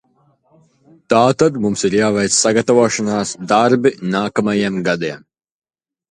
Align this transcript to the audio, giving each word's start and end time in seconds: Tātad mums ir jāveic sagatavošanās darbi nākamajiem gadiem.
Tātad 1.13 1.57
mums 1.65 1.83
ir 1.89 1.95
jāveic 1.97 2.33
sagatavošanās 2.35 3.33
darbi 3.51 3.91
nākamajiem 4.15 4.81
gadiem. 4.89 5.21